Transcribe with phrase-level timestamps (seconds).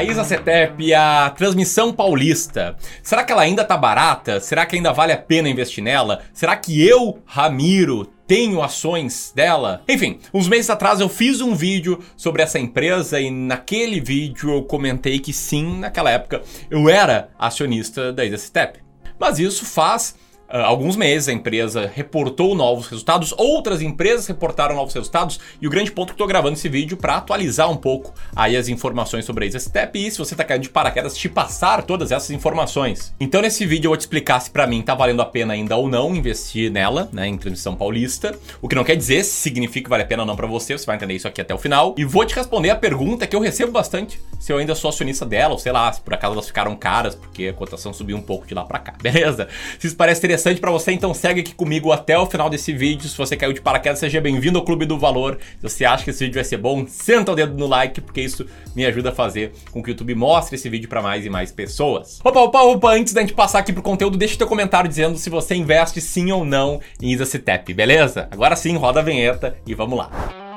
[0.00, 2.74] A Isa Cetep, a transmissão paulista.
[3.02, 4.40] Será que ela ainda tá barata?
[4.40, 6.22] Será que ainda vale a pena investir nela?
[6.32, 9.82] Será que eu, Ramiro, tenho ações dela.
[9.86, 14.62] Enfim, uns meses atrás eu fiz um vídeo sobre essa empresa e naquele vídeo eu
[14.62, 16.40] comentei que sim, naquela época
[16.70, 18.80] eu era acionista da Step.
[19.18, 20.14] Mas isso faz
[20.50, 25.92] alguns meses a empresa reportou novos resultados, outras empresas reportaram novos resultados, e o grande
[25.92, 29.46] ponto que estou gravando esse vídeo para atualizar um pouco aí as informações sobre a
[29.46, 33.14] EasyStep e se você está caindo de paraquedas, te passar todas essas informações.
[33.20, 35.76] Então nesse vídeo eu vou te explicar se para mim está valendo a pena ainda
[35.76, 39.84] ou não investir nela, né, em transmissão paulista, o que não quer dizer se significa
[39.84, 41.58] que vale a pena ou não para você, você vai entender isso aqui até o
[41.58, 44.88] final, e vou te responder a pergunta que eu recebo bastante, se eu ainda sou
[44.88, 48.16] acionista dela, ou sei lá, se por acaso elas ficaram caras, porque a cotação subiu
[48.16, 49.48] um pouco de lá para cá, beleza?
[49.78, 52.72] Se isso parece interessante, interessante para você, então segue aqui comigo até o final desse
[52.72, 53.08] vídeo.
[53.08, 55.38] Se você caiu de paraquedas, seja bem-vindo ao Clube do Valor.
[55.58, 58.20] Se você acha que esse vídeo vai ser bom, senta o dedo no like, porque
[58.20, 61.30] isso me ajuda a fazer com que o YouTube mostre esse vídeo para mais e
[61.30, 62.20] mais pessoas.
[62.24, 65.28] Opa, opa, opa, antes da gente passar aqui pro conteúdo, deixa teu comentário dizendo se
[65.28, 68.28] você investe sim ou não em IsaCitep, beleza?
[68.30, 70.49] Agora sim, roda a vinheta e vamos lá.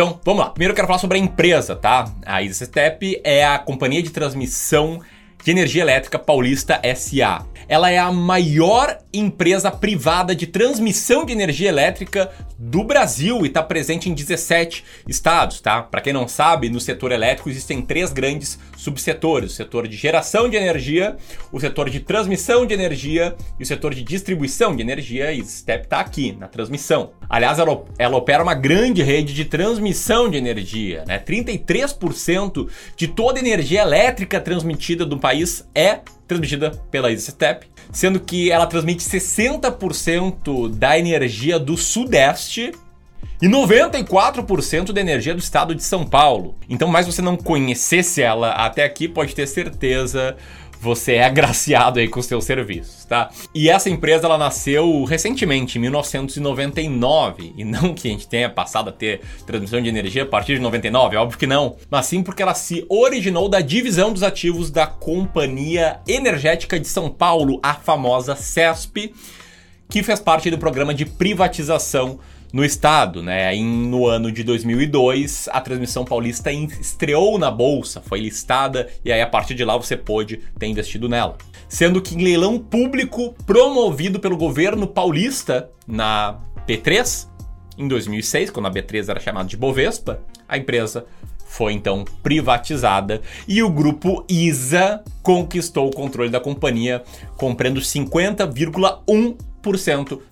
[0.00, 0.48] Então vamos lá.
[0.48, 2.10] Primeiro eu quero falar sobre a empresa, tá?
[2.24, 5.02] A EasyStep é a companhia de transmissão
[5.44, 7.44] de energia elétrica paulista SA.
[7.70, 13.62] Ela é a maior empresa privada de transmissão de energia elétrica do Brasil e está
[13.62, 15.80] presente em 17 estados, tá?
[15.80, 20.48] Para quem não sabe, no setor elétrico existem três grandes subsetores: o setor de geração
[20.48, 21.16] de energia,
[21.52, 25.32] o setor de transmissão de energia e o setor de distribuição de energia.
[25.32, 27.12] E STEP está aqui na transmissão.
[27.28, 31.20] Aliás, ela, ela opera uma grande rede de transmissão de energia, né?
[31.20, 36.00] 33% de toda energia elétrica transmitida do país é
[36.30, 42.72] transmitida pela EasyStep, sendo que ela transmite 60% da energia do Sudeste
[43.42, 46.54] e 94% da energia do estado de São Paulo.
[46.68, 50.36] Então, mais você não conhecesse ela até aqui, pode ter certeza
[50.80, 53.30] você é agraciado aí com os seus serviços, tá?
[53.54, 58.88] E essa empresa ela nasceu recentemente, em 1999, e não que a gente tenha passado
[58.88, 62.42] a ter transmissão de energia a partir de 99, óbvio que não, mas sim porque
[62.42, 68.34] ela se originou da divisão dos ativos da Companhia Energética de São Paulo, a famosa
[68.34, 69.14] CESP,
[69.88, 72.18] que fez parte do programa de privatização
[72.52, 73.54] no estado, né?
[73.56, 79.26] no ano de 2002, a transmissão paulista estreou na bolsa, foi listada e aí a
[79.26, 81.36] partir de lá você pôde ter investido nela.
[81.68, 87.28] Sendo que em leilão público promovido pelo governo paulista na P3
[87.78, 91.06] em 2006, quando a B3 era chamada de Bovespa, a empresa
[91.46, 97.02] foi então privatizada e o grupo ISA conquistou o controle da companhia,
[97.36, 99.36] comprando 50,1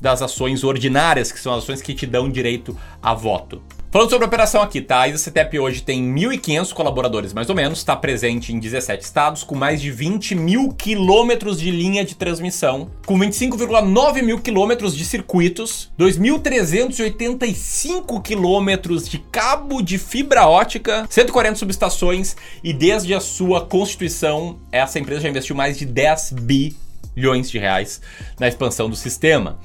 [0.00, 3.62] das ações ordinárias, que são ações que te dão direito a voto.
[3.94, 5.02] Falando sobre a operação aqui, tá?
[5.02, 9.54] A ISCTEP hoje tem 1.500 colaboradores, mais ou menos, está presente em 17 estados, com
[9.54, 15.92] mais de 20 mil quilômetros de linha de transmissão, com 25,9 mil quilômetros de circuitos,
[15.96, 24.98] 2.385 quilômetros de cabo de fibra ótica, 140 subestações e desde a sua constituição, essa
[24.98, 26.76] empresa já investiu mais de 10 bi
[27.14, 28.00] bilhões de reais
[28.38, 29.58] na expansão do sistema.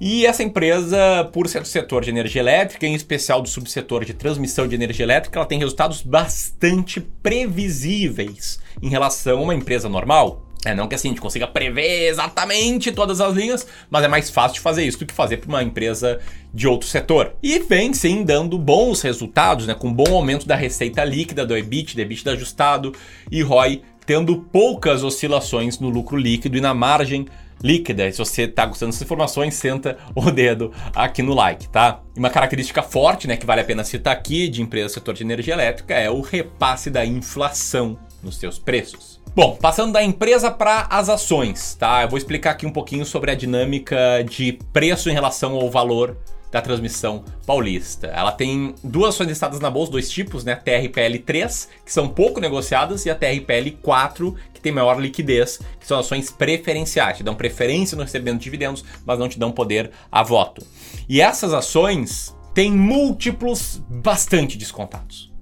[0.00, 4.12] E essa empresa, por ser do setor de energia elétrica, em especial do subsetor de
[4.12, 10.42] transmissão de energia elétrica, ela tem resultados bastante previsíveis em relação a uma empresa normal.
[10.64, 14.30] É, não que assim a gente consiga prever exatamente todas as linhas, mas é mais
[14.30, 16.18] fácil de fazer isso do que fazer para uma empresa
[16.54, 17.34] de outro setor.
[17.42, 21.94] E vem sim dando bons resultados, né, com bom aumento da receita líquida, do EBIT,
[21.94, 22.94] do EBIT ajustado
[23.30, 27.26] e ROI tendo poucas oscilações no lucro líquido e na margem
[27.62, 28.10] líquida.
[28.10, 32.00] Se você está gostando dessas informações, senta o dedo aqui no like, tá?
[32.16, 35.22] Uma característica forte, né, que vale a pena citar aqui de empresa do setor de
[35.22, 39.22] energia elétrica é o repasse da inflação nos seus preços.
[39.34, 42.02] Bom, passando da empresa para as ações, tá?
[42.02, 46.16] Eu vou explicar aqui um pouquinho sobre a dinâmica de preço em relação ao valor
[46.54, 48.06] da transmissão paulista.
[48.06, 50.54] Ela tem duas ações listadas na bolsa, dois tipos, né?
[50.54, 56.30] TRPL3, que são pouco negociadas, e a TRPL4, que tem maior liquidez, que são ações
[56.30, 60.64] preferenciais, te dão preferência no recebimento de dividendos, mas não te dão poder a voto.
[61.08, 65.34] E essas ações têm múltiplos bastante descontados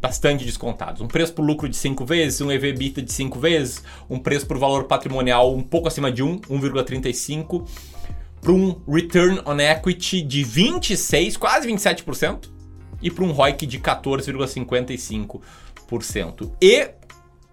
[0.00, 1.02] bastante descontados.
[1.02, 4.56] Um preço por lucro de 5 vezes, um EV/EBITDA de 5 vezes, um preço por
[4.56, 7.66] valor patrimonial um pouco acima de 1, 1,35
[8.40, 12.48] para um return on equity de 26, quase 27%,
[13.02, 16.50] e para um ROIC de 14,55%.
[16.60, 16.90] E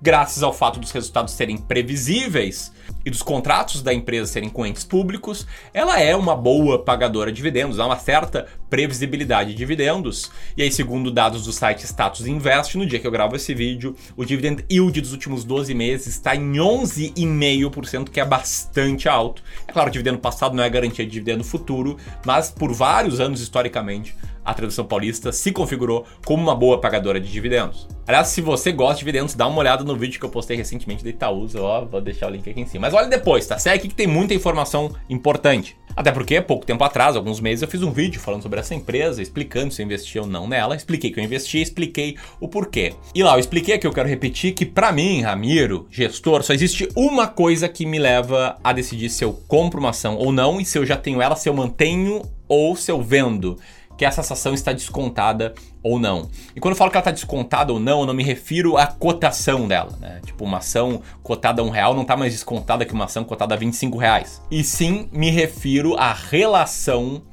[0.02, 2.72] graças ao fato dos resultados serem previsíveis
[3.06, 7.38] e dos contratos da empresa serem com entes públicos, ela é uma boa pagadora de
[7.38, 10.32] dividendos, há uma certa previsibilidade de dividendos.
[10.56, 13.96] E aí, segundo dados do site Status Invest, no dia que eu gravo esse vídeo,
[14.16, 19.42] o dividend yield dos últimos 12 meses está em 11,5%, que é bastante alto.
[19.68, 23.40] É claro, o dividendo passado não é garantia de dividendo futuro, mas por vários anos
[23.40, 24.16] historicamente,
[24.48, 27.86] a Tradição Paulista se configurou como uma boa pagadora de dividendos.
[28.08, 31.04] Aliás, se você gosta de dividendos, dá uma olhada no vídeo que eu postei recentemente
[31.04, 32.88] da Itaúsa, ó, vou deixar o link aqui em cima.
[32.88, 33.60] Mas olha depois, tá?
[33.60, 35.76] Segue aqui que tem muita informação importante.
[35.94, 39.22] Até porque, pouco tempo atrás, alguns meses, eu fiz um vídeo falando sobre essa empresa,
[39.22, 40.78] explicando se eu investi ou não nela.
[40.78, 42.94] Expliquei que eu investi, expliquei o porquê.
[43.14, 46.88] E lá, eu expliquei que eu quero repetir que, para mim, Ramiro, gestor, só existe
[46.96, 50.64] uma coisa que me leva a decidir se eu compro uma ação ou não, e
[50.64, 53.58] se eu já tenho ela, se eu mantenho ou se eu vendo
[53.98, 56.30] que essa ação está descontada ou não.
[56.56, 58.86] E quando eu falo que ela está descontada ou não, eu não me refiro à
[58.86, 59.98] cotação dela.
[60.00, 60.22] Né?
[60.26, 63.56] Tipo, uma ação cotada a um real não está mais descontada que uma ação cotada
[63.56, 64.42] a 25 reais.
[64.52, 67.24] E sim me refiro à relação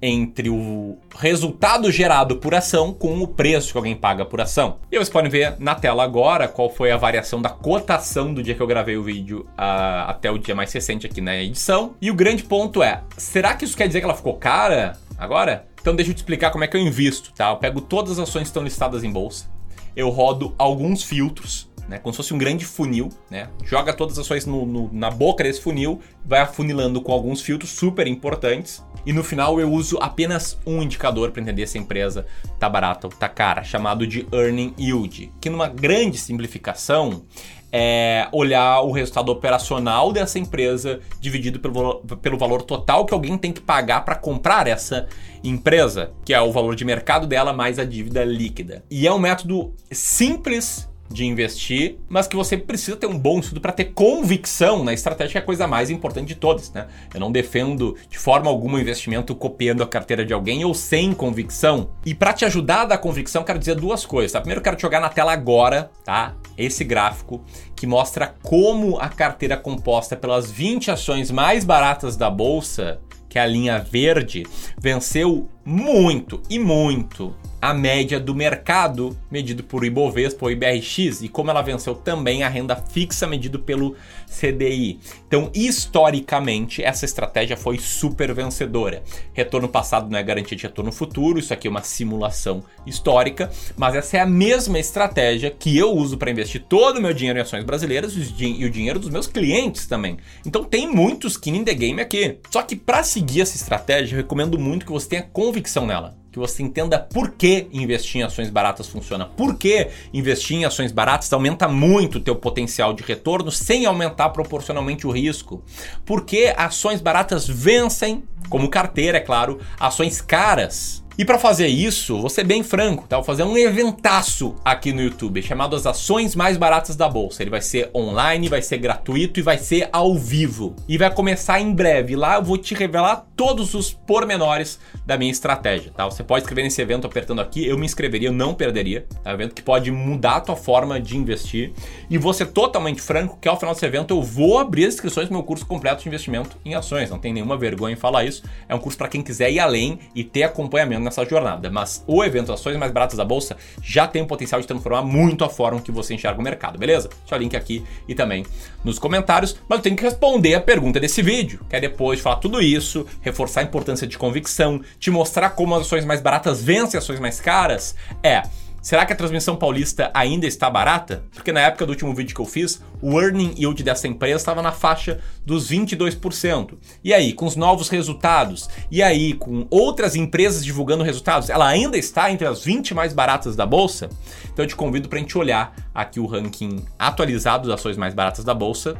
[0.00, 4.78] entre o resultado gerado por ação com o preço que alguém paga por ação.
[4.90, 8.54] E vocês podem ver na tela agora qual foi a variação da cotação do dia
[8.54, 11.94] que eu gravei o vídeo uh, até o dia mais recente aqui na edição.
[12.00, 15.67] E o grande ponto é: será que isso quer dizer que ela ficou cara agora?
[15.80, 17.50] Então deixa eu te explicar como é que eu invisto, tá?
[17.50, 19.50] Eu pego todas as ações que estão listadas em bolsa,
[19.96, 21.98] eu rodo alguns filtros, né?
[21.98, 23.48] Como se fosse um grande funil, né?
[23.64, 27.70] Joga todas as ações no, no, na boca desse funil, vai afunilando com alguns filtros
[27.70, 28.84] super importantes.
[29.06, 32.26] E no final eu uso apenas um indicador para entender se a empresa
[32.58, 37.22] tá barata ou tá cara, chamado de Earning Yield, que numa grande simplificação
[37.70, 43.52] é olhar o resultado operacional dessa empresa dividido pelo, pelo valor total que alguém tem
[43.52, 45.06] que pagar para comprar essa
[45.44, 48.84] empresa, que é o valor de mercado dela mais a dívida líquida.
[48.90, 53.60] E é um método simples de investir, mas que você precisa ter um bom estudo
[53.60, 56.86] para ter convicção na estratégia, que é a coisa mais importante de todas, né?
[57.12, 61.12] Eu não defendo de forma alguma o investimento copiando a carteira de alguém ou sem
[61.12, 61.90] convicção.
[62.04, 64.40] E para te ajudar a dar convicção, quero dizer duas coisas, tá?
[64.40, 66.34] Primeiro, quero te jogar na tela agora, tá?
[66.56, 67.42] Esse gráfico
[67.74, 73.42] que mostra como a carteira composta pelas 20 ações mais baratas da bolsa que é
[73.42, 74.44] a linha verde,
[74.80, 81.50] venceu muito e muito a média do mercado medido por Ibovespa ou IBRX e como
[81.50, 83.96] ela venceu também a renda fixa medido pelo
[84.26, 85.00] CDI.
[85.26, 89.02] Então, historicamente, essa estratégia foi super vencedora.
[89.32, 93.94] Retorno passado não é garantia de retorno futuro, isso aqui é uma simulação histórica, mas
[93.94, 97.42] essa é a mesma estratégia que eu uso para investir todo o meu dinheiro em
[97.42, 100.18] ações brasileiras e o dinheiro dos meus clientes também.
[100.46, 102.38] Então, tem muito skin in the game aqui.
[102.50, 106.46] Só que para seguir essa estratégia, eu recomendo muito que você tenha convicção nela que
[106.46, 109.26] você entenda por que investir em ações baratas funciona.
[109.26, 114.30] Por que investir em ações baratas aumenta muito o teu potencial de retorno sem aumentar
[114.30, 115.62] proporcionalmente o risco.
[116.06, 122.20] Por que ações baratas vencem, como carteira, é claro, ações caras e para fazer isso,
[122.20, 123.16] vou ser bem franco, tá?
[123.16, 127.42] Vou fazer um eventaço aqui no YouTube chamado As Ações Mais Baratas da Bolsa.
[127.42, 130.76] Ele vai ser online, vai ser gratuito e vai ser ao vivo.
[130.86, 132.14] E vai começar em breve.
[132.14, 136.04] Lá eu vou te revelar todos os pormenores da minha estratégia, tá?
[136.04, 139.06] Você pode escrever nesse evento apertando aqui, eu me inscreveria, eu não perderia.
[139.24, 141.72] É um evento que pode mudar a tua forma de investir.
[142.10, 145.32] E ser totalmente franco que ao final desse evento eu vou abrir as inscrições do
[145.32, 147.10] meu curso completo de investimento em ações.
[147.10, 148.42] Não tem nenhuma vergonha em falar isso.
[148.68, 151.70] É um curso para quem quiser ir além e ter acompanhamento nessa jornada.
[151.70, 155.44] Mas o evento Ações Mais Baratas da Bolsa já tem o potencial de transformar muito
[155.44, 157.08] a forma que você enxerga o mercado, beleza?
[157.20, 158.44] Deixa o link aqui e também
[158.84, 159.56] nos comentários.
[159.68, 162.60] Mas eu tenho que responder a pergunta desse vídeo, que é depois de falar tudo
[162.60, 167.20] isso, reforçar a importância de convicção, te mostrar como as ações mais baratas vencem ações
[167.20, 168.42] mais caras, é
[168.80, 171.24] Será que a transmissão paulista ainda está barata?
[171.34, 174.62] Porque na época do último vídeo que eu fiz, o earning yield dessa empresa estava
[174.62, 176.74] na faixa dos 22%.
[177.02, 181.98] E aí, com os novos resultados, e aí, com outras empresas divulgando resultados, ela ainda
[181.98, 184.08] está entre as 20 mais baratas da bolsa?
[184.44, 188.14] Então eu te convido para a gente olhar aqui o ranking atualizado das ações mais
[188.14, 188.96] baratas da bolsa.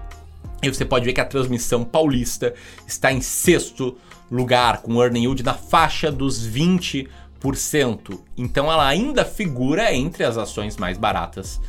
[0.63, 2.55] E você pode ver que a transmissão paulista
[2.87, 3.97] está em sexto
[4.31, 7.09] lugar, com earning yield na faixa dos 20%.
[8.37, 11.61] Então ela ainda figura entre as ações mais baratas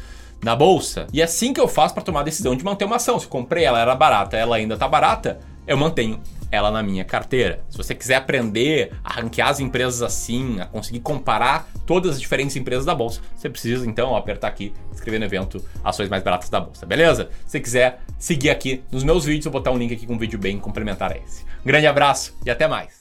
[0.44, 1.08] na bolsa.
[1.14, 3.20] E é assim que eu faço para tomar a decisão de manter uma ação.
[3.20, 6.20] Se comprei, ela era barata, ela ainda está barata, eu mantenho
[6.52, 7.64] ela na minha carteira.
[7.70, 12.56] Se você quiser aprender a ranquear as empresas assim, a conseguir comparar todas as diferentes
[12.56, 16.60] empresas da bolsa, você precisa então apertar aqui, escrever no evento Ações Mais Baratas da
[16.60, 17.30] Bolsa, beleza?
[17.46, 20.18] Se quiser seguir aqui nos meus vídeos, eu vou botar um link aqui com um
[20.20, 21.44] vídeo bem complementar a esse.
[21.44, 23.00] Um grande abraço e até mais!